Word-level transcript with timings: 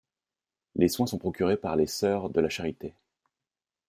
Les 0.73 0.87
soins 0.87 1.05
sont 1.05 1.19
procurés 1.19 1.57
par 1.57 1.75
les 1.75 1.85
Sœurs 1.85 2.31
de 2.31 2.41
la 2.41 2.49
Charité. 2.49 2.95